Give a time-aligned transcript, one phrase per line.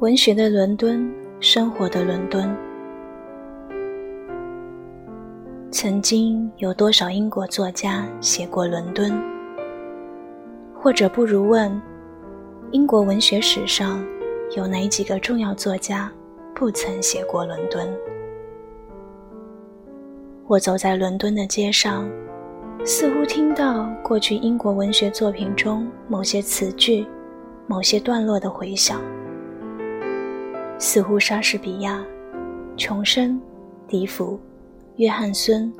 [0.00, 2.56] 文学的伦敦，生活的伦敦。
[5.72, 9.12] 曾经有多少英国作家写过伦敦？
[10.72, 11.82] 或者不如问，
[12.70, 14.00] 英国文学史上
[14.56, 16.08] 有哪几个重要作家
[16.54, 17.92] 不曾写过伦敦？
[20.46, 22.08] 我走在伦敦的街上，
[22.84, 27.04] 似乎听到过去英国文学作品中某些词句、
[27.66, 29.00] 某些段落的回响。
[30.78, 32.00] 似乎莎士比亚、
[32.76, 33.40] 琼生、
[33.88, 34.38] 笛福、
[34.96, 35.72] 约翰孙、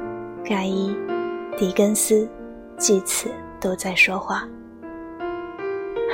[0.45, 0.93] 盖伊、
[1.57, 2.29] 狄更斯、
[2.77, 3.31] 济慈
[3.61, 4.47] 都在说话，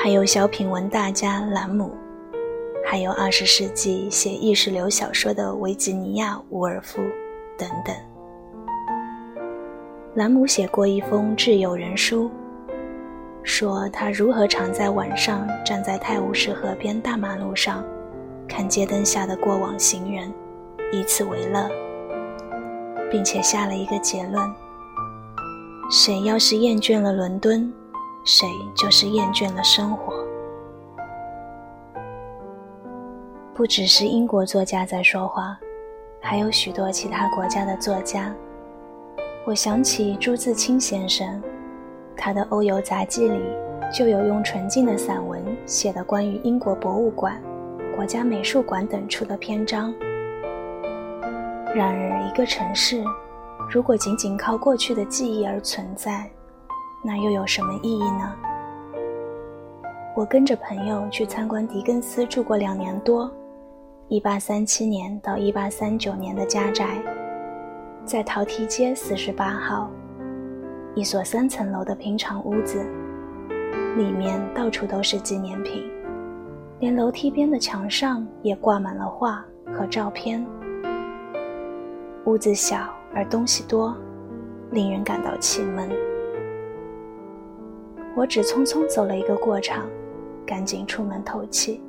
[0.03, 1.97] 还有小品文大家兰姆，
[2.85, 7.01] 还有二十世纪写意识流小说的维吉尼亚·伍尔夫
[7.57, 7.95] 等等。
[10.15, 12.31] 兰姆写过一封致友人书，
[13.43, 17.83] 说他如何常在晚上站在泰晤士河边大马路上。
[18.49, 20.33] 看街灯下的过往行人，
[20.93, 21.69] 以此为乐，
[23.11, 24.53] 并且下了一个结论：
[25.91, 27.73] 谁要是厌倦了伦敦，
[28.25, 30.15] 谁就是厌倦了生活。
[33.55, 35.59] 不只是英国作家在说话，
[36.21, 38.35] 还有许多其他国家的作家。
[39.47, 41.43] 我想起朱自清先生，
[42.17, 43.41] 他的《欧游杂记》里
[43.93, 47.41] 就有用纯净的散文写的关于英国博物馆。
[47.95, 49.95] 国家美术馆等处的篇章。
[51.75, 53.03] 然而，一个城市
[53.71, 56.29] 如果仅仅靠过去的记忆而存在，
[57.05, 58.35] 那又有什么意义呢？
[60.17, 63.31] 我跟着朋友去参观狄更斯住过两年多
[64.11, 67.03] ，1837年到1839年的家宅，
[68.05, 69.91] 在陶梯街48号，
[70.95, 72.85] 一所三层楼的平常屋子，
[73.97, 75.94] 里面到处都是纪念品。
[76.85, 80.47] 连楼梯边的墙上也挂满了画和照片。
[82.27, 83.97] 屋子小而东西多，
[84.71, 85.89] 令人感到气闷。
[88.15, 89.87] 我只匆匆走了一个过场，
[90.45, 91.81] 赶紧出门透气。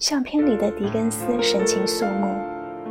[0.00, 2.34] 相片里的狄更斯神情肃穆，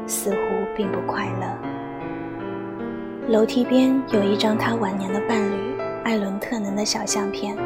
[0.07, 0.37] 似乎
[0.77, 3.33] 并不快乐。
[3.33, 5.75] 楼梯边有一张他晚年的伴侣
[6.05, 7.57] 艾伦特能的小相片，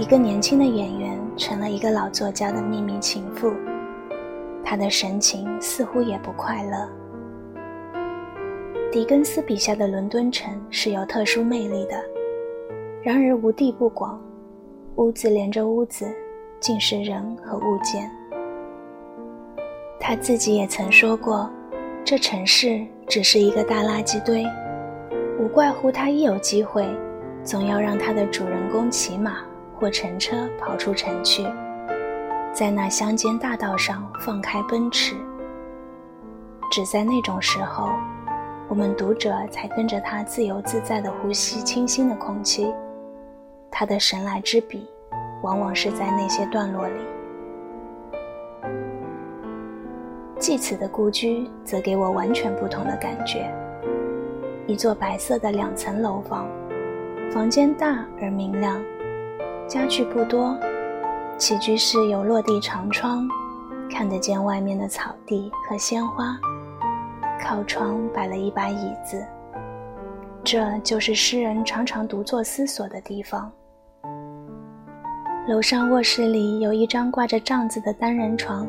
[0.00, 1.15] 一个年轻的演员。
[1.36, 3.52] 成了一个老作家的秘密情妇，
[4.64, 6.88] 他的神情似乎也不快乐。
[8.90, 12.02] 狄更斯笔下的伦敦城是有特殊魅力的，
[13.02, 14.18] 然而无地不广，
[14.96, 16.06] 屋子连着屋子，
[16.58, 18.10] 尽是人和物件。
[20.00, 21.50] 他自己也曾说过，
[22.04, 24.46] 这城市只是一个大垃圾堆，
[25.38, 26.88] 无怪乎他一有机会，
[27.42, 29.38] 总要让他的主人公骑马。
[29.78, 31.44] 或乘车跑出城去，
[32.52, 35.14] 在那乡间大道上放开奔驰。
[36.70, 37.90] 只在那种时候，
[38.68, 42.72] 我们读者才跟着他自由自在地呼吸清新的空气。
[43.70, 44.88] 他的神来之笔，
[45.42, 46.94] 往往是在那些段落里。
[50.38, 53.52] 继此的故居则给我完全不同的感觉。
[54.66, 56.48] 一座白色的两层楼房，
[57.30, 58.82] 房间大而明亮。
[59.68, 60.56] 家具不多，
[61.38, 63.28] 起居室有落地长窗，
[63.90, 66.38] 看得见外面的草地和鲜花。
[67.40, 69.24] 靠窗摆了一把椅子，
[70.44, 73.50] 这就是诗人常常独坐思索的地方。
[75.48, 78.66] 楼上卧室里有一张挂着帐子的单人床，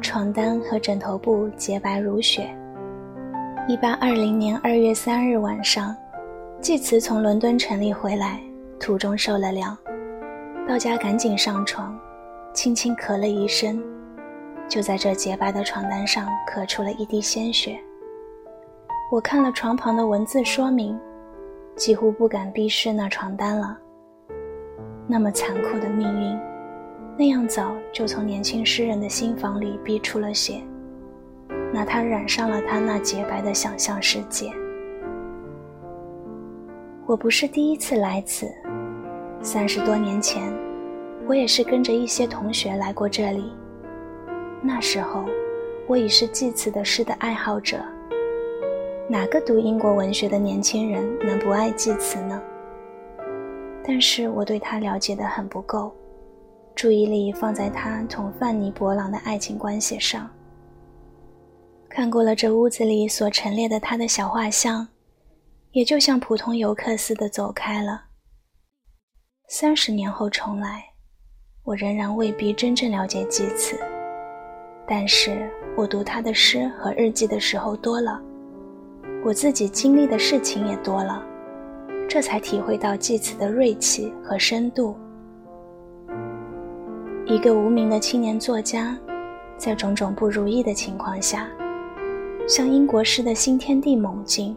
[0.00, 2.48] 床单和枕头布洁白如雪。
[3.68, 5.94] 一八二零年二月三日晚上，
[6.60, 8.40] 季慈从伦敦城里回来，
[8.80, 9.76] 途中受了凉。
[10.68, 11.98] 到家赶紧上床，
[12.52, 13.82] 轻轻咳了一声，
[14.68, 17.80] 就在这洁白的床单上咳出了一滴鲜血。
[19.10, 20.94] 我看了床旁的文字说明，
[21.74, 23.78] 几乎不敢逼视那床单了。
[25.06, 26.38] 那么残酷的命运，
[27.16, 30.60] 那样早就从年轻诗人的心房里逼出了血，
[31.72, 34.52] 拿它染上了他那洁白的想象世界。
[37.06, 38.46] 我不是第一次来此。
[39.40, 40.52] 三十多年前，
[41.26, 43.52] 我也是跟着一些同学来过这里。
[44.60, 45.24] 那时候，
[45.86, 47.78] 我已是祭词的诗的爱好者。
[49.08, 52.42] 哪个读英国文学的年轻人能不爱祭词呢？
[53.82, 55.94] 但是我对他了解的很不够，
[56.74, 60.28] 注意力放在他同范尼·勃朗的爱情关系上。
[61.88, 64.86] 看过了这屋子里所陈列的他的小画像，
[65.70, 68.07] 也就像普通游客似的走开了。
[69.50, 70.84] 三十年后重来，
[71.64, 73.80] 我仍然未必真正了解济慈，
[74.86, 78.20] 但是我读他的诗和日记的时候多了，
[79.24, 81.24] 我自己经历的事情也多了，
[82.06, 84.94] 这才体会到济慈的锐气和深度。
[87.24, 88.94] 一个无名的青年作家，
[89.56, 91.48] 在种种不如意的情况下，
[92.46, 94.54] 向英国诗的新天地猛进。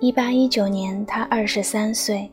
[0.00, 2.30] 一八一九年，他二十三岁。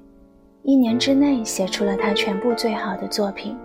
[0.68, 3.56] 一年之内写出了他全部最好的作品，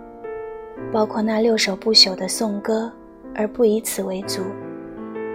[0.93, 2.91] 包括那六首不朽的颂歌，
[3.33, 4.43] 而不以此为足，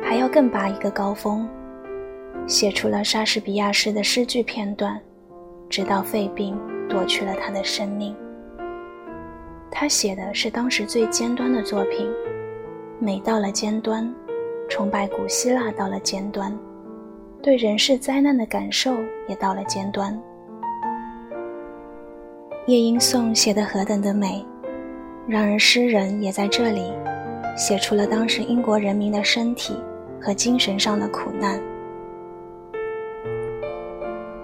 [0.00, 1.48] 还要更拔一个高峰，
[2.46, 4.96] 写出了莎士比亚诗的诗句片段，
[5.68, 6.56] 直到肺病
[6.88, 8.14] 夺去了他的生命。
[9.68, 12.08] 他写的是当时最尖端的作品，
[13.00, 14.08] 美到了尖端，
[14.68, 16.56] 崇拜古希腊到了尖端，
[17.42, 18.94] 对人世灾难的感受
[19.26, 20.16] 也到了尖端。
[22.66, 24.44] 夜莺颂写得何等的美，
[25.28, 26.92] 让人诗人也在这里
[27.56, 29.76] 写出了当时英国人民的身体
[30.20, 31.60] 和精神上的苦难。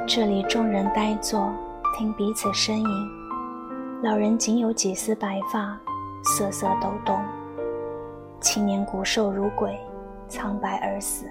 [0.07, 1.53] 这里众人呆坐，
[1.99, 2.87] 听彼此呻吟，
[4.05, 5.77] 老人仅有几丝白发，
[6.23, 7.17] 瑟瑟抖动；
[8.41, 9.77] 青年骨瘦如鬼，
[10.29, 11.27] 苍白而死。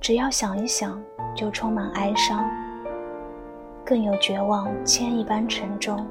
[0.00, 0.98] 只要想一想，
[1.34, 2.42] 就充满哀伤。
[3.88, 6.06] 更有绝望，千一般沉重。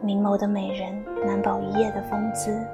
[0.00, 2.64] 明眸的美人难保一夜的风姿，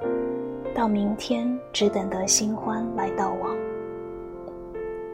[0.75, 3.57] 到明天只等得新欢来悼亡。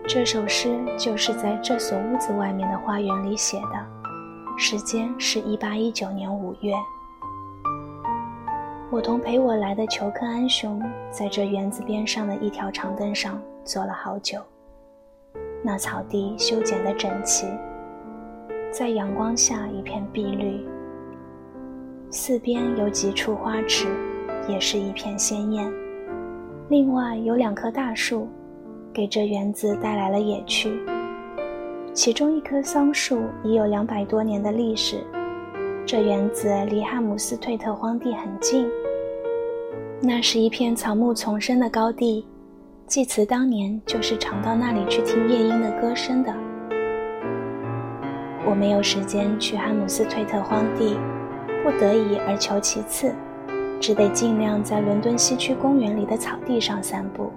[0.05, 3.87] 这首诗就是在这所屋子外面的花园里写的，
[4.57, 6.75] 时间是一八一九年五月。
[8.91, 14.41] 我同陪我来的裘克安雄在这园子边上的一条长凳上坐了好久。
[15.63, 17.47] 那草地修剪得整齐。
[18.71, 20.61] 在阳光下一片碧绿，
[22.11, 23.89] 四边有几处花池，
[24.47, 25.73] 也是一片鲜艳。
[26.69, 28.29] 另外有两棵大树，
[28.93, 30.71] 给这园子带来了野趣。
[31.95, 34.99] 其中一棵桑树已有两百多年的历史，
[35.87, 38.69] 这园子离汉姆斯退特荒地很近。
[40.01, 42.27] 那是一片草木丛生的高地，
[42.87, 46.33] 济慈当年就是常到那里去听夜莺的歌声的。
[48.47, 50.97] 我没有时间去汉姆斯退特荒地，
[51.63, 53.15] 不得已而求其次，
[53.81, 57.31] 只得尽量在伦敦西区公园里的草地上散步。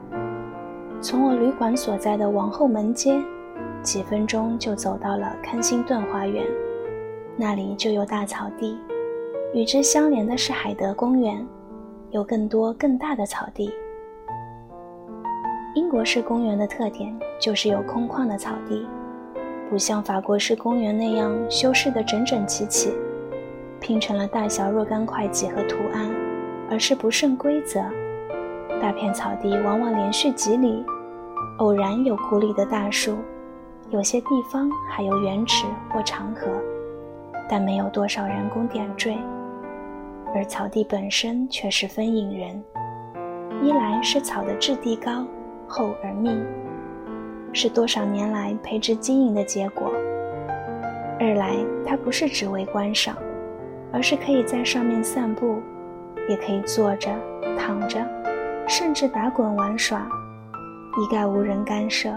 [1.01, 3.19] 从我旅馆所在的王后门街，
[3.81, 6.45] 几分钟就走到了康辛顿花园，
[7.35, 8.77] 那里就有大草地，
[9.53, 11.45] 与之相连的是海德公园，
[12.11, 13.73] 有更多更大的草地。
[15.73, 18.85] 英国式公园的特点就是有空旷的草地。
[19.71, 22.91] 不像法国式公园那样修饰得整整齐齐，
[23.79, 26.11] 拼成了大小若干块几何图案，
[26.69, 27.81] 而是不甚规则。
[28.81, 30.83] 大片草地往往连续几里，
[31.59, 33.15] 偶然有孤立的大树，
[33.91, 36.49] 有些地方还有圆池或长河，
[37.47, 39.17] 但没有多少人工点缀。
[40.35, 42.61] 而草地本身却十分引人，
[43.63, 45.25] 一来是草的质地高、
[45.65, 46.43] 厚而密。
[47.53, 49.91] 是多少年来培植经营的结果。
[51.19, 51.55] 二来，
[51.85, 53.15] 它不是只为观赏，
[53.91, 55.61] 而是可以在上面散步，
[56.27, 57.11] 也可以坐着、
[57.57, 57.99] 躺着，
[58.67, 60.07] 甚至打滚玩耍，
[60.97, 62.09] 一概无人干涉。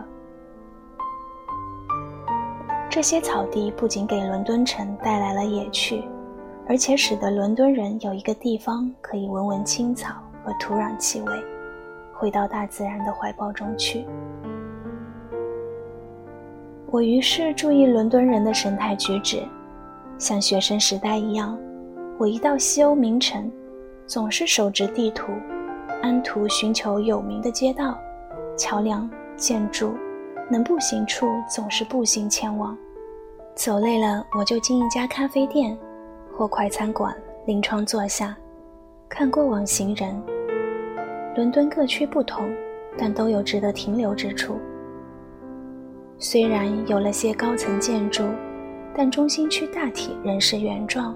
[2.89, 6.05] 这些草地不仅给伦敦城带来了野趣，
[6.69, 10.15] 而且使得伦敦人有一个地方可以闻闻青草
[10.45, 11.45] 和土壤气味，
[12.15, 14.07] 回到大自然的怀抱中去。
[16.95, 19.43] 我于是注意伦敦人的神态举止，
[20.17, 21.59] 像学生时代一样。
[22.17, 23.51] 我一到西欧名城，
[24.07, 25.33] 总是手执地图，
[26.05, 27.99] 安图寻求有名的街道、
[28.57, 29.93] 桥梁、建筑，
[30.49, 32.79] 能步行处总是步行前往。
[33.57, 35.77] 走累了，我就进一家咖啡店
[36.33, 37.13] 或快餐馆，
[37.45, 38.37] 临窗坐下，
[39.09, 40.15] 看过往行人。
[41.35, 42.49] 伦敦各区不同，
[42.97, 44.61] 但都有值得停留之处。
[46.27, 48.25] 虽然有了些高层建筑，
[48.95, 51.15] 但中心区大体仍是原状。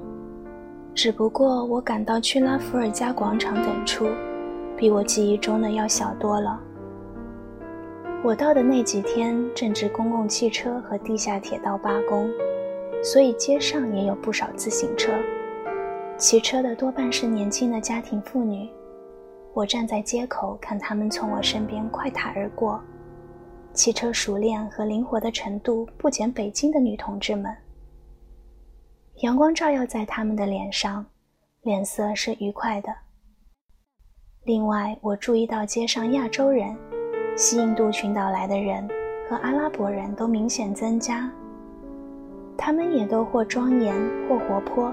[0.95, 4.07] 只不过我感到去拉弗尔加广场等处，
[4.77, 6.61] 比我记忆中的要小多了。
[8.23, 12.31] 我到的那几天正值公共汽车和地下铁道罢工，
[13.03, 15.11] 所以街上也有不少自行车。
[16.19, 18.69] 骑车的多半是年轻的家庭妇女。
[19.55, 22.79] 我站在街口看他们从我身边快踏而过。
[23.79, 27.57] 汽车熟练和灵活的程度不减北京的女同志们。
[29.19, 31.07] 阳光照耀在他们的脸上，
[31.63, 32.93] 脸色是愉快的。
[34.43, 36.77] 另外，我注意到街上亚洲人、
[37.37, 38.85] 西印度群岛来的人
[39.31, 41.31] 和阿拉伯人都明显增加。
[42.57, 43.95] 他们也都或庄严
[44.29, 44.93] 或活泼，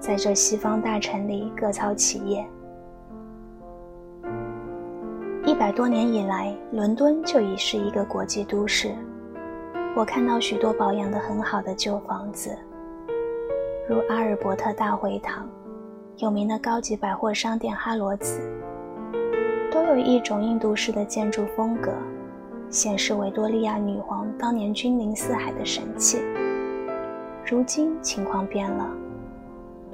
[0.00, 2.48] 在这西方大城里各操其业。
[5.58, 8.94] 百多年以来，伦敦就已是一个国际都市。
[9.96, 12.54] 我看到许多保养得很好的旧房子，
[13.88, 15.48] 如阿尔伯特大会堂、
[16.18, 18.38] 有名的高级百货商店哈罗兹，
[19.72, 21.90] 都有一种印度式的建筑风格，
[22.68, 26.18] 显示维多利亚女皇当年君临四海的神气。
[27.46, 28.86] 如今情况变了，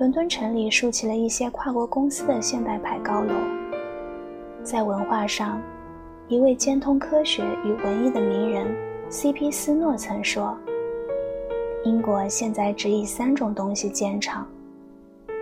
[0.01, 3.33] 伦敦城里竖起了一些跨国公司的现代派高楼。
[4.63, 5.61] 在文化上，
[6.29, 8.67] 一位兼通科学与文艺的名人
[9.09, 9.51] C.P.
[9.51, 10.57] 斯诺曾说
[11.85, 14.47] ：“英国现在只以三种东西见长：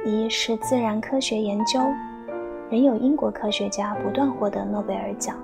[0.07, 1.79] 一是自然科学研究，
[2.71, 5.37] 仍有英国科学家不断获得诺贝尔奖；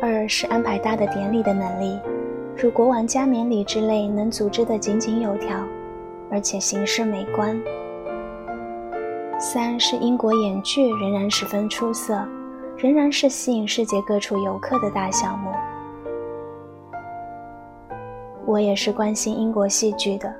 [0.00, 1.98] 二是安排大的典礼的能力，
[2.56, 5.58] 如国王加冕礼之类，能组织得井井有条，
[6.30, 7.60] 而且形式美观。”
[9.42, 12.22] 三是英国演剧仍然十分出色，
[12.76, 15.50] 仍然是吸引世界各处游客的大项目。
[18.44, 20.30] 我也是关心英国戏剧的，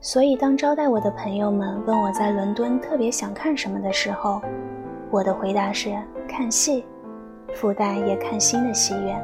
[0.00, 4.40] 所以当招待我的朋友们问我在伦敦特别想看什么的时候，
[5.10, 5.94] 我的回答是
[6.26, 6.86] 看戏，
[7.52, 9.22] 附带也看新的戏院。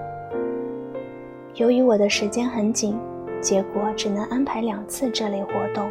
[1.55, 3.01] 由于我的时间很紧，
[3.41, 5.91] 结果只能安排两次这类活动。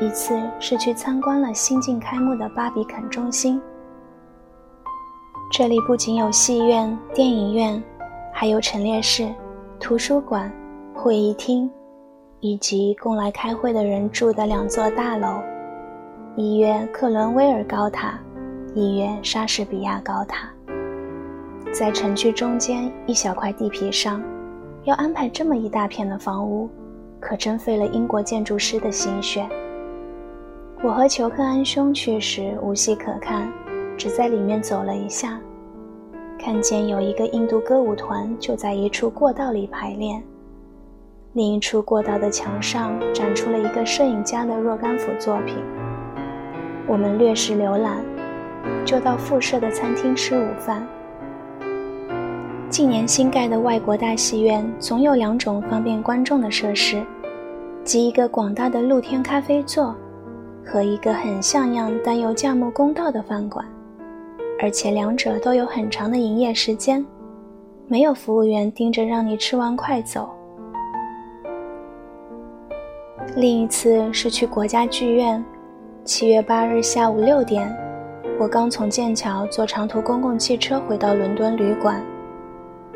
[0.00, 3.60] 一次是去参观了新近开幕的巴比肯中心，
[5.52, 7.82] 这里不仅有戏院、电影院，
[8.32, 9.30] 还有陈列室、
[9.78, 10.50] 图书馆、
[10.94, 11.70] 会议厅，
[12.40, 15.28] 以及供来开会的人住的两座大楼，
[16.34, 18.18] 一曰克伦威尔高塔，
[18.74, 20.48] 一曰莎士比亚高塔。
[21.74, 24.22] 在城区中间一小块地皮上，
[24.84, 26.70] 要安排这么一大片的房屋，
[27.20, 29.46] 可真费了英国建筑师的心血。
[30.82, 33.52] 我和裘克安兄去时无戏可看，
[33.98, 35.38] 只在里面走了一下，
[36.38, 40.22] 看见有一个印度歌舞团就在一处过道里排练，
[41.34, 45.56] 另一处过道的墙上展出了一个摄影家的若干幅作品。
[46.86, 48.02] 我们略施浏览，
[48.82, 50.82] 就到附设的餐厅吃午饭。
[52.70, 57.04] 近年新盖的外国大戏院总有两种方便观众的设施，
[57.84, 59.94] 即一个广大的露天咖啡座。
[60.64, 63.64] 和一个很像样但又价目公道的饭馆，
[64.60, 67.04] 而且两者都有很长的营业时间，
[67.88, 70.30] 没有服务员盯着让你吃完快走。
[73.36, 75.44] 另一次是去国家剧院，
[76.04, 77.74] 七月八日下午六点，
[78.38, 82.04] 我刚从剑桥坐长途公共汽车回到伦敦旅馆，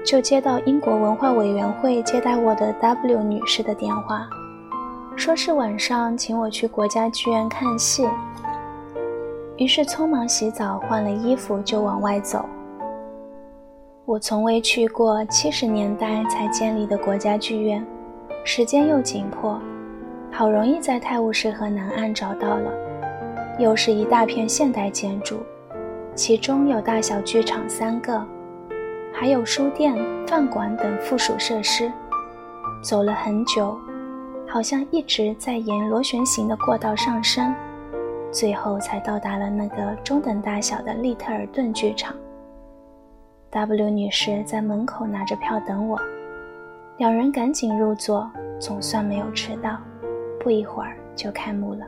[0.04, 4.28] 就接到英国文化委员会接待我的 W 女士的电话。
[5.16, 8.06] 说是晚上请我去国家剧院看戏，
[9.56, 12.44] 于是匆忙洗澡换了衣服就往外走。
[14.04, 17.84] 我从未去过七十年代才建立的国家剧院，
[18.44, 19.58] 时间又紧迫，
[20.30, 22.70] 好容易在泰晤士河南岸找到了，
[23.58, 25.38] 又是一大片现代建筑，
[26.14, 28.22] 其中有大小剧场三个，
[29.12, 31.90] 还有书店、饭馆等附属设施。
[32.82, 33.78] 走了很久。
[34.54, 37.52] 好像一直在沿螺旋形的过道上升，
[38.30, 42.14] 最后才到达了那个中等大小的利特尔顿剧场。
[43.50, 45.98] W 女士在门口拿着票等我，
[46.98, 48.30] 两人赶紧入座，
[48.60, 49.76] 总算没有迟到。
[50.38, 51.84] 不一会儿就开幕了，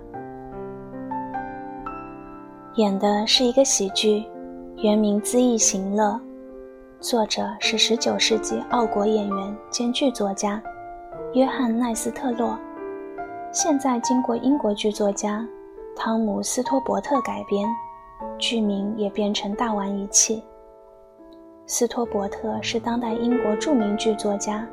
[2.75, 4.25] 演的是一个喜剧，
[4.79, 6.03] 原名《恣意行乐》，
[6.99, 10.61] 作者是19世纪奥国演员兼剧作家。
[11.35, 12.59] 约翰奈斯特洛，
[13.53, 15.47] 现在经过英国剧作家
[15.95, 17.69] 汤姆斯托伯特改编，
[18.39, 20.37] 剧名也变成《大玩一气》。
[21.67, 24.67] 斯托伯特是当代英国著名剧作家，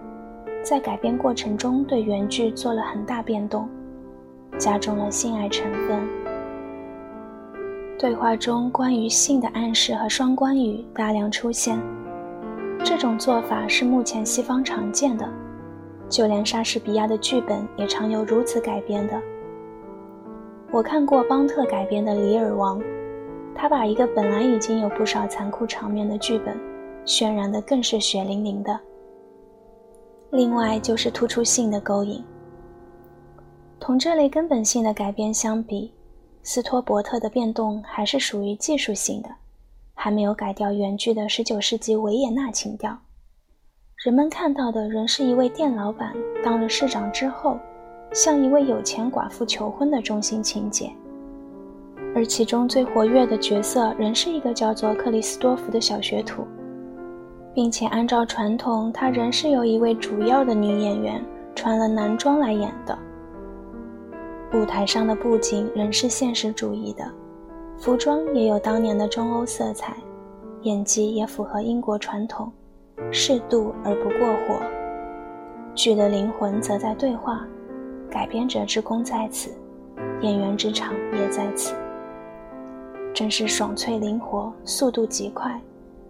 [0.63, 3.67] 在改编过程中对原剧做了很大变动，
[4.57, 6.00] 加重了性爱成分，
[8.00, 11.77] 对话中关于性的暗示和双关语大量出现。
[12.86, 15.27] 这种做法是目前西方常见的。
[16.10, 19.22] 就连莎士比亚的剧本也常有如此改编的。
[20.72, 22.79] 我看过邦特改编的《李尔王》，
[23.55, 26.57] 他把一个本来已经有不少残酷场面的剧本，
[27.05, 28.79] 渲染的更是血淋淋的。
[30.31, 32.24] 另外就是突出性的勾引。
[33.79, 35.91] 同这类根本性的改编相比，
[36.41, 39.29] 斯托伯特的变动还是属于技术性的，
[39.93, 42.98] 还没有改掉原剧的19世纪维也纳情调。
[44.03, 46.12] 人们看到的仍是一位店老板
[46.43, 47.57] 当了市长之后，
[48.12, 50.91] 向一位有钱寡妇求婚的中心情节，
[52.13, 56.45] 而其中最活跃的角色仍是一个叫做克里斯多夫的小学徒，
[57.53, 61.24] 并且按照传统，他仍是由一位主要的女演员
[61.55, 63.00] 穿了男装来演的。
[64.53, 67.10] 舞台上的布景仍是现实主义的，
[67.77, 69.95] 服装也有当年的中欧色彩，
[70.63, 72.51] 演技也符合英国传统。
[73.12, 74.62] 适度而不过火，
[75.75, 77.45] 剧的灵魂则在对话，
[78.09, 79.51] 改编者之功在此，
[80.21, 81.75] 演员之长也在此。
[83.13, 85.62] 真是爽脆灵活，速度极快，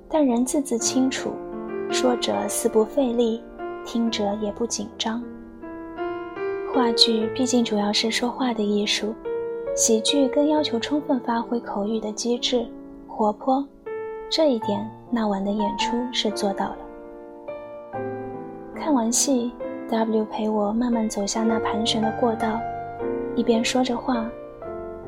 [0.07, 1.31] 但人字字清楚，
[1.89, 3.43] 说者似不费力，
[3.85, 5.21] 听者也不紧张。
[6.73, 9.13] 话剧毕竟主要是说话的艺术，
[9.75, 12.65] 喜剧更要求充分发挥口语的机智、
[13.07, 13.67] 活泼，
[14.29, 16.77] 这一点那晚的演出是做到了。
[18.73, 19.53] 看完戏
[19.87, 22.59] ，W 陪我慢慢走下那盘旋的过道，
[23.35, 24.25] 一边说着话，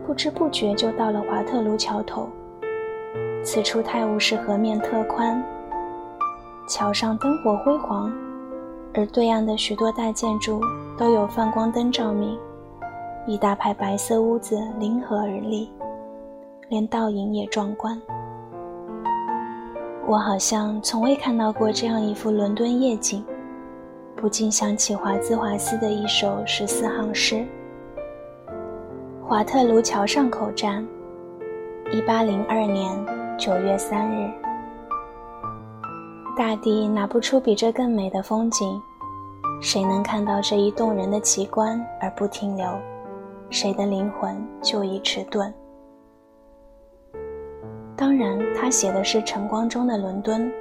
[0.05, 2.29] 不知不觉就到了华特卢桥头。
[3.43, 5.43] 此处泰晤士河面特宽，
[6.69, 8.13] 桥上灯火辉煌，
[8.93, 10.61] 而对岸的许多大建筑
[10.99, 12.37] 都有泛光灯照明，
[13.25, 15.67] 一大排白色屋子临河而立，
[16.69, 17.99] 连倒影也壮观。
[20.07, 23.25] 我好像从未看到过这样一幅伦敦夜景。
[24.15, 27.45] 不禁想起华兹华斯的一首十四行诗
[29.27, 30.85] ：“华特卢桥上口站，
[31.91, 32.91] 一八零二年
[33.37, 34.31] 九月三日。
[36.37, 38.81] 大地拿不出比这更美的风景，
[39.59, 42.67] 谁能看到这一动人的奇观而不停留，
[43.49, 45.53] 谁的灵魂就已迟钝。
[47.97, 50.51] 当然，他写的是晨光中的伦敦，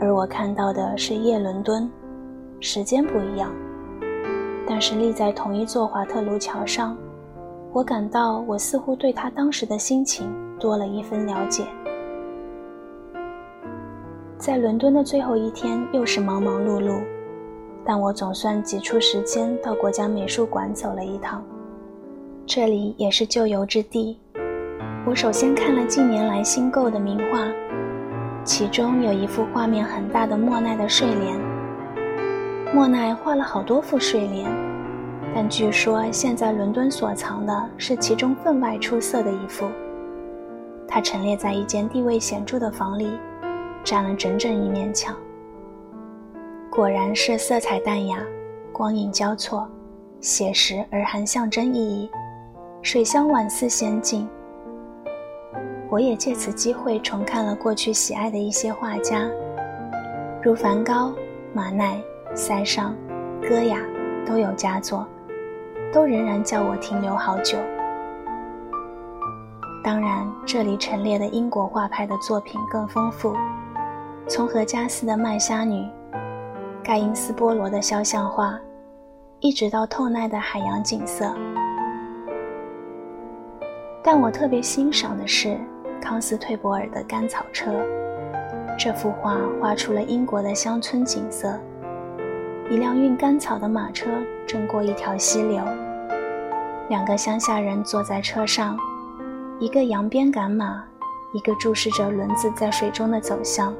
[0.00, 1.90] 而我看到的是夜伦敦。”
[2.60, 3.52] 时间不一样，
[4.66, 6.96] 但是立在同一座华特卢桥上，
[7.74, 11.66] 我感到我似乎对他当时的心情多了一分了解。
[14.38, 17.02] 在伦敦的最后一天，又是忙忙碌碌，
[17.84, 21.44] 但我总算挤出时间到国家美术馆走了一趟。
[22.46, 24.18] 这里也是旧游之地。
[25.06, 27.46] 我首先看了近年来新购的名画，
[28.42, 31.38] 其中有一幅画面很大的莫奈的睡莲。
[32.74, 34.50] 莫奈画了好多副睡莲，
[35.34, 39.66] 但据说现在伦敦所藏的是其中分外出色的一幅。
[40.88, 43.12] 它陈列在一间地位显著的房里，
[43.84, 45.14] 占了整整一面墙。
[46.70, 48.20] 果然是色彩淡雅，
[48.72, 49.68] 光影交错，
[50.22, 52.10] 写实而含象征意义，
[52.80, 54.26] 水乡宛似仙境。
[55.88, 59.28] 我也借此机会重看了过去喜爱的一些画家，
[60.42, 61.12] 如梵高、
[61.52, 62.00] 马奈。
[62.36, 62.96] 塞尚、
[63.40, 63.78] 戈雅
[64.26, 65.06] 都有佳作，
[65.92, 67.56] 都仍然叫我停留好久。
[69.84, 73.36] 当然，这里陈列的英国画派的作品更丰富，
[74.26, 75.82] 从何加斯的《麦虾女》、
[76.82, 78.58] 盖因斯波罗的肖像画，
[79.38, 81.32] 一直到透奈的海洋景色。
[84.02, 85.56] 但我特别欣赏的是
[86.04, 87.72] 康斯退博尔的《甘草车》，
[88.78, 91.58] 这幅画画出了英国的乡村景色。
[92.70, 94.10] 一辆运甘草的马车
[94.46, 95.64] 正过一条溪流，
[96.90, 98.78] 两个乡下人坐在车上，
[99.58, 100.84] 一个扬鞭赶马，
[101.32, 103.74] 一个注视着轮子在水中的走向。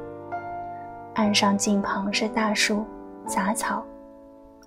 [1.13, 2.83] 岸上近旁是大树、
[3.27, 3.85] 杂草，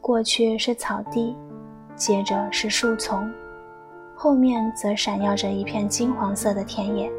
[0.01, 1.37] 过去是草地，
[1.97, 3.29] 接着是树丛，
[4.15, 7.11] 后面则闪耀着一片金黄色的田野。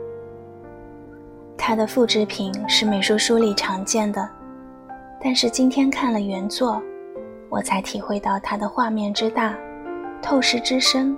[1.62, 4.28] 它的复制品是美术书里常见的，
[5.22, 6.82] 但是今天看了原作。
[7.50, 9.56] 我才体会到它的画面之大，
[10.22, 11.18] 透视之深，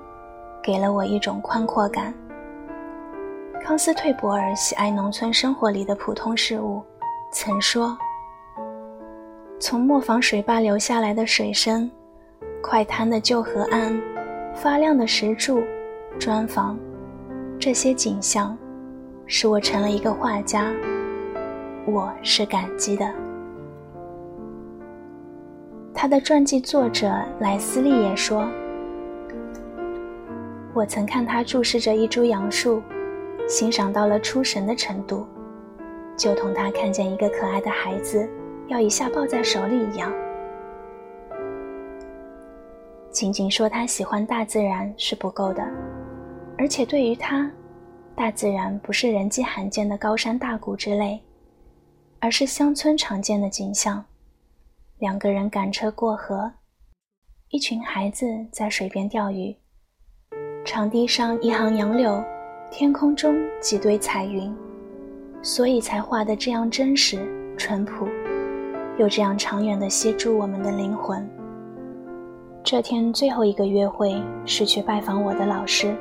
[0.64, 2.14] 给了我一种宽阔感。
[3.62, 6.82] 康斯退博尔喜爱农村生活里的普通事物，
[7.32, 7.98] 曾说
[9.60, 11.90] ：“从磨坊水坝流下来的水声，
[12.64, 14.02] 快滩的旧河岸，
[14.56, 15.62] 发亮的石柱，
[16.18, 16.80] 砖房，
[17.60, 18.58] 这些景象，
[19.34, 20.74] 使我成了一个画家。
[21.86, 23.10] 我是感激的。”
[25.96, 28.46] 他的传记作者莱斯利也说
[30.76, 32.84] ：“我曾看他注视着一株杨树，
[33.48, 35.26] 欣赏到了出神的程度，
[36.18, 38.30] 就同他看见一个可爱的孩子
[38.68, 40.12] 要一下抱在手里一样。”
[43.10, 45.66] 仅仅说他喜欢大自然是不够的，
[46.58, 47.50] 而且对于他，
[48.22, 51.20] 大自然不是人迹罕见的高山大谷之类，
[52.20, 54.06] 而是乡村常见的景象：
[55.00, 56.52] 两个人赶车过河，
[57.50, 59.56] 一群孩子在水边钓鱼，
[60.64, 62.24] 场地上一行杨柳，
[62.70, 64.56] 天空中几堆彩云，
[65.42, 68.08] 所以才画得这样真实、淳朴，
[69.00, 71.28] 又这样长远地吸住我们的灵魂。
[72.64, 75.98] 这天最后一个约会是去拜访我的老师，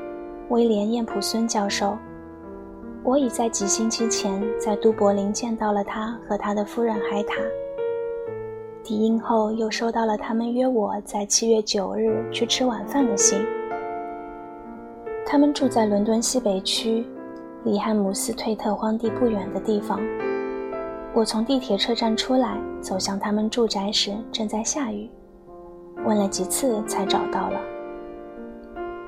[0.50, 1.96] 威廉·燕普孙教授。
[3.02, 7.36] 我已在几星期前在都柏林见到了他和他的夫人海塔。
[8.82, 13.38] 抵英后又收到了他们约我在七月九日去吃晚饭的信。
[15.24, 17.06] 他们住在伦敦西北区，
[17.64, 20.00] 离汉姆斯退特荒地不远的地方。
[21.14, 25.08] 我从地铁车站出来，走向他们住宅时正在下雨。
[26.04, 27.60] 问了几次才找到了，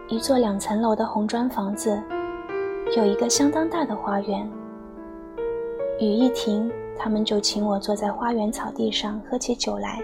[0.08, 2.00] 一座两层楼的红砖房子，
[2.94, 4.46] 有一个相当大的花园。
[5.98, 9.98] 雨一停，他们就请我坐在花园草地上喝起酒来。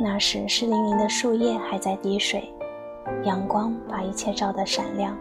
[0.00, 2.50] 那时湿淋淋的树叶还在滴水，
[3.24, 5.14] 阳光把一切照得闪亮，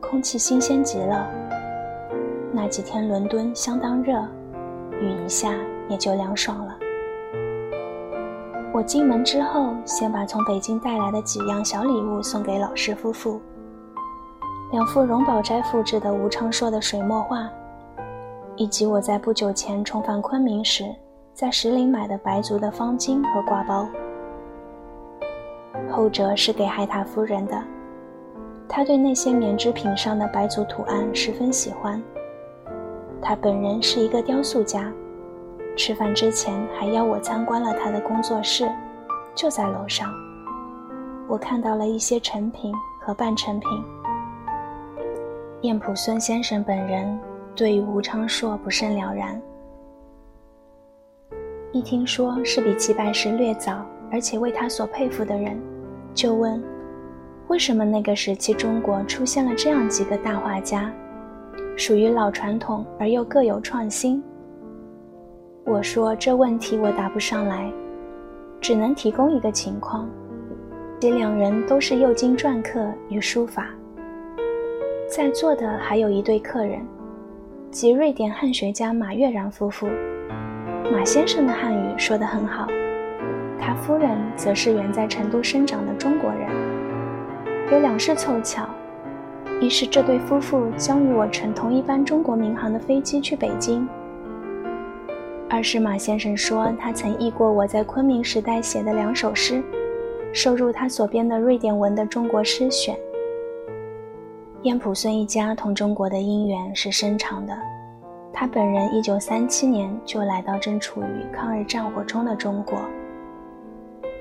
[0.00, 1.28] 空气新鲜极了。
[2.52, 4.22] 那几天伦敦相当热，
[5.00, 5.52] 雨一下
[5.88, 6.78] 也就凉爽了。
[8.72, 13.40] 我进门之后，先把从北京带来的几样小礼物送给老师夫妇：
[14.70, 17.50] 两幅荣宝斋复制的吴昌硕的水墨画，
[18.54, 20.84] 以及我在不久前重返昆明时
[21.34, 23.88] 在石林买的白族的方巾和挂包。
[25.90, 27.60] 后者是给海塔夫人的，
[28.68, 32.00] 她对那些棉织品上的白族图案十分喜欢。
[33.20, 34.92] 她本人是一个雕塑家。
[35.76, 38.70] 吃饭之前还邀我参观了他的工作室，
[39.34, 40.08] 就在楼上。
[41.26, 43.68] 我看到了一些成品和半成品。
[45.62, 47.18] 燕普孙先生本人
[47.54, 49.38] 对于吴昌硕不甚了然，
[51.70, 55.60] 一听说是比齐白石略早，而且为他所佩服的人，
[56.14, 56.62] 就问：
[57.48, 60.90] 为什么那个时期中国出现了这样几个大画家，
[61.76, 64.22] 属于老传统而又各有创新？
[65.66, 67.70] 我说这问题我答不上来，
[68.62, 70.08] 只能提供一个情况：
[70.98, 73.68] 这两人都是右经篆刻与书法。
[75.10, 76.86] 在座的还有一对客人，
[77.68, 79.88] 即瑞典汉学家马悦然夫妇。
[80.92, 82.68] 马先生的汉语说得很好，
[83.58, 86.48] 他夫人则是原在成都生长的中国人。
[87.72, 88.68] 有两事凑巧：
[89.60, 93.88] 一是这对夫妇将与我乘同一班中国民航的飞机去北京。
[95.48, 99.60] 二是马先生说，他曾译过我在昆明时代写的两首诗，
[100.32, 102.96] 收入他所编的瑞典文的中国诗选。
[104.64, 107.56] 燕普孙一家同中国的姻缘是深长的，
[108.30, 112.78] 他本人一九三七年就来到正处于抗日战火中的中国。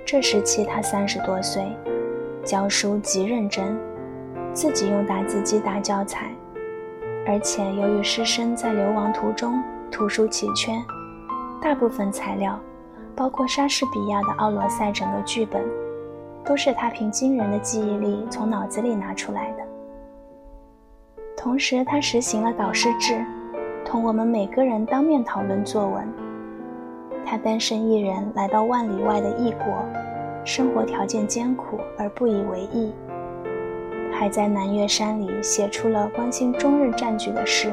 [0.05, 1.67] 这时期他三十多岁，
[2.45, 3.77] 教书极认真，
[4.53, 6.31] 自己用打字机打教材，
[7.27, 10.71] 而且由于师生在流亡途中图书奇缺。
[11.61, 12.57] 大部分材料，
[13.13, 15.61] 包括莎士比亚的《奥罗塞》整个剧本，
[16.45, 19.68] 都是他凭惊人的记忆力从脑子里拿出来的。
[21.41, 23.25] 同时，他实行了导师制，
[23.85, 26.05] 同我们每个人当面讨论作文。
[27.25, 29.85] 他单身一人来到万里外的异国，
[30.43, 32.91] 生活条件艰苦而不以为意，
[34.11, 37.71] 还在南岳山里写出了关心中日战局的诗。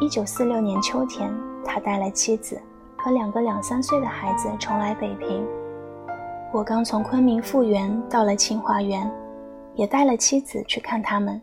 [0.00, 1.32] 一九四六年秋天。
[1.62, 2.60] 他带了妻子
[2.96, 5.46] 和两个两三岁的孩子重来北平。
[6.52, 9.08] 我刚从昆明复员，到了清华园，
[9.74, 11.40] 也带了妻子去看他们。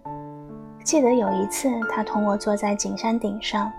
[0.88, 3.70] 记得有一次，他同我坐在景山顶上，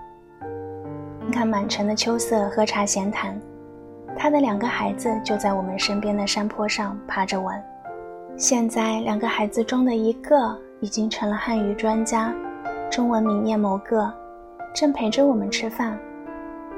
[1.33, 3.35] 看满城的秋色，喝茶闲谈。
[4.15, 7.59] 他的两个孩子就在我们身边的山坡上趴着玩。
[8.37, 12.31] 现在，两个孩子中的一个已经成了汉语专家，
[12.91, 14.13] 中文名念某个，
[14.71, 15.97] 正陪着我们吃饭。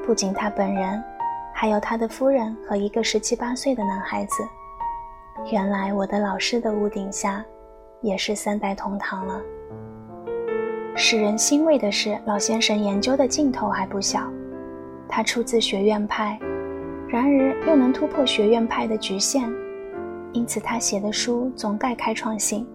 [0.06, 1.04] 不仅他本人，
[1.54, 4.36] 还有他的夫人和一个十七八岁的男孩子。
[5.52, 7.44] 原来我的老师的屋顶下，
[8.00, 9.42] 也是三代同堂了。
[10.96, 14.22] 使人欣慰的是，老先生研究的劲头还不小。
[15.08, 16.40] 他出自学院派，
[17.08, 19.52] 然而又能突破学院派的局限，
[20.32, 22.66] 因此他写的书总带开创性。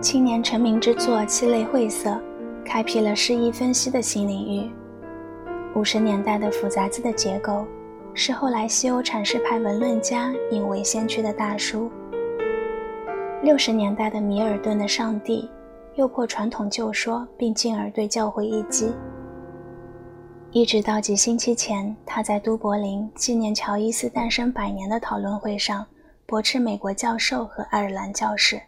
[0.00, 2.10] 青年成名之作《七类晦涩》，
[2.64, 4.70] 开辟了诗意分析的新领域。
[5.74, 7.64] 五十年代的复杂字的结构，
[8.14, 11.90] 是后来西欧阐释派文论家引为先驱的大书。
[13.42, 15.48] 六十年代的米尔顿的《上帝》，
[15.94, 18.92] 又破传统旧说，并进而对教会一击。
[20.50, 25.86] 一直到几星期前，他在都柏林纪念乔伊斯诞生百年的讨论会上
[26.26, 28.60] 驳斥美国教授和爱尔兰教士。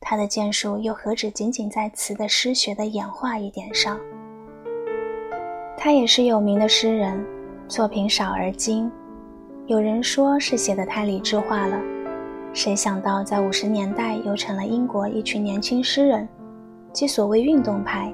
[0.00, 3.98] 他的建树又何止仅仅在词的诗学的演化一点上？
[5.78, 7.24] 他也是有名的诗人，
[7.68, 8.90] 作品少而精。
[9.66, 11.80] 有人说是写的太理智化了，
[12.54, 16.26] 谁想到在五十年代又成了英国一群年轻诗人
[16.92, 18.12] 即所谓运动派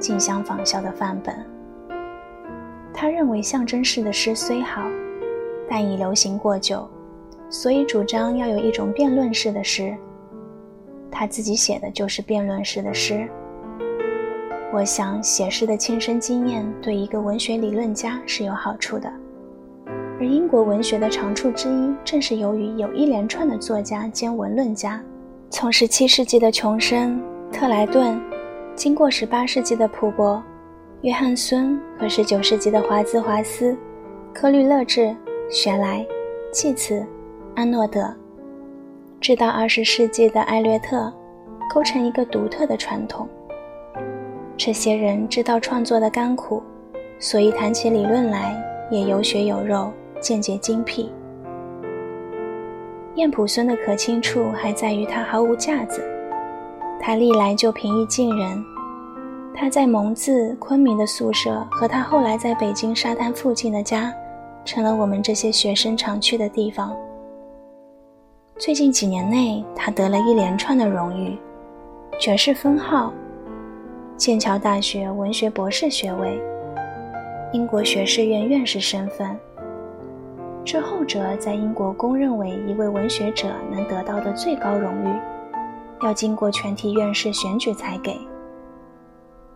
[0.00, 1.36] 竞相仿效的范本。
[2.94, 4.82] 他认为象征式的诗虽好，
[5.68, 6.88] 但已流行过久，
[7.50, 9.94] 所以主张要有一种辩论式的诗。
[11.10, 13.28] 他自己写的就是辩论式的诗。
[14.72, 19.12] 我想写诗的亲身经验对一个文学理论家是有好处的，
[20.22, 25.02] 而英国文学的长处之一，正是由于有一连串的作家兼文论家，
[25.50, 28.22] 从17世纪的琼生、特莱顿，
[28.76, 30.40] 经过18世纪的普伯、
[31.00, 33.76] 约翰孙和19世纪的华兹华斯、
[34.32, 35.12] 科律勒治、
[35.50, 36.06] 雪莱、
[36.52, 37.04] 契茨、
[37.56, 38.14] 安诺德。
[39.20, 41.12] 直到二十世纪的艾略特，
[41.74, 43.28] 构成一个独特的传统。
[44.56, 46.62] 这些人知道创作的甘苦，
[47.18, 48.56] 所以谈起理论来
[48.88, 49.90] 也有血有肉，
[50.22, 51.12] 见解精辟。
[53.16, 56.02] 晏普孙的可亲处还在于他毫无架子，
[56.98, 58.64] 他历来就平易近人。
[59.54, 64.10] 他在蒙自、昆明的宿舍和他后来在北京沙滩附近的家，
[64.64, 66.96] 成了我们这些学生常去的地方。
[68.56, 71.36] 最近几年内，他得了一连串的荣誉：
[72.18, 73.12] 爵士分号、
[74.16, 76.40] 剑桥大学文学博士学位、
[77.52, 79.38] 英国学士院院士身份。
[80.64, 85.20] 这后者在英国公认为一位文学者能得到的最高荣誉，
[86.02, 88.16] 要经过全体院士选举才给。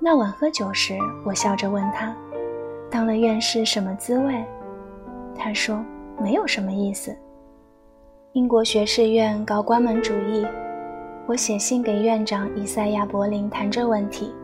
[0.01, 2.14] 那晚喝酒时，我笑着问他
[2.90, 4.45] ：“当了院士什么滋味？”
[5.38, 5.83] 他说
[6.21, 7.16] ：“没有什么意思。”
[8.35, 10.47] 英国学士院搞关门主义，
[11.27, 14.35] 我写信给院长以赛亚·柏林谈这问题，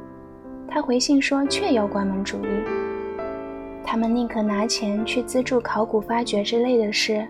[0.67, 2.49] 他回信说确有关门主义，
[3.85, 7.27] 他们宁可拿钱去资助考古发掘之类的事，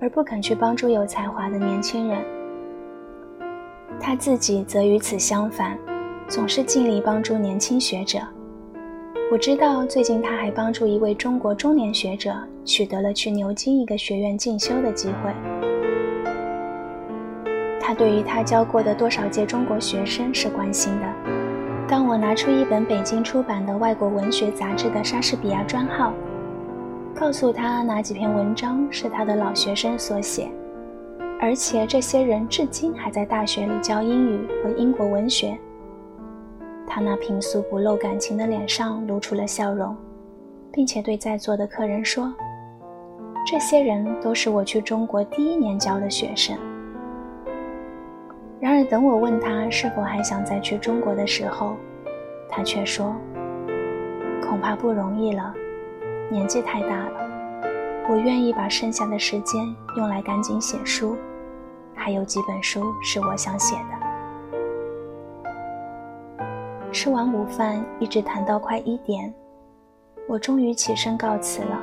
[0.00, 2.18] 而不肯去帮助有才华的年轻人。
[4.00, 5.78] 他自己则与此相反，
[6.28, 8.18] 总是尽力帮助年轻学者。
[9.30, 12.32] 我知道最近他还帮助一位中国中年学者
[12.64, 15.34] 取得了去牛津一个学院进修的机会。
[17.80, 21.35] 他对于他教过的多少届中国学生是关心的。
[21.88, 26.12] 当我拿出一本北京出版的外国文学杂志的莎士比亚专号，
[27.14, 30.50] 告诉他哪几篇文章是他的老学生所写，
[31.40, 35.56] 而且这些人至今还在大学里教英语和英国文学，
[36.88, 39.96] 他那平素不露感情的脸上露出了笑容，
[40.72, 42.34] 并且对在座的客人说
[43.46, 46.58] ：“这些人都是我去中国第一年教的学生。”
[48.58, 51.76] 然而，等我问他是否还想再去中国的时候，
[52.48, 53.14] 他却说
[54.42, 55.54] ：“恐怕不容易了，
[56.30, 57.20] 年纪太大了。
[58.08, 59.62] 我愿意把剩下的时间
[59.96, 61.16] 用来赶紧写书，
[61.94, 63.96] 还有几本书是我想写的。”
[66.90, 69.34] 吃完午饭，一直谈到快一点，
[70.26, 71.78] 我终于起身告辞了。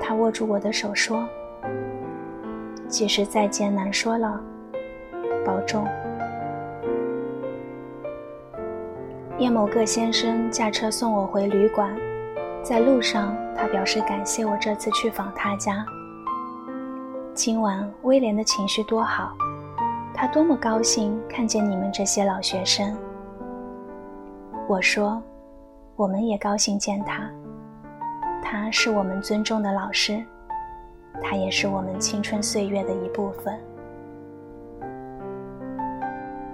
[0.00, 1.26] 他握住我的手说
[2.86, 4.40] ：“即使再见难说了。”
[5.44, 5.86] 保重。
[9.38, 11.96] 叶某个先生驾车送我回旅馆，
[12.62, 15.84] 在路上，他表示感谢我这次去访他家。
[17.34, 19.32] 今晚威廉的情绪多好，
[20.14, 22.96] 他多么高兴看见你们这些老学生。
[24.68, 25.20] 我说，
[25.96, 27.28] 我们也高兴见他，
[28.42, 30.22] 他是我们尊重的老师，
[31.20, 33.58] 他也是我们青春岁月的一部分。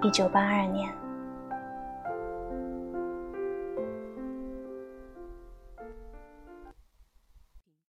[0.01, 0.98] 一九八二年。